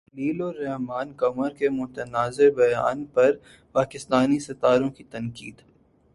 خلیل 0.09 0.41
الرحمن 0.41 1.11
قمر 1.17 1.49
کے 1.59 1.69
متنازع 1.69 2.49
بیان 2.55 3.05
پر 3.13 3.31
پاکستانی 3.75 4.39
ستاروں 4.39 4.89
کی 4.89 5.03
تنقید 5.11 5.61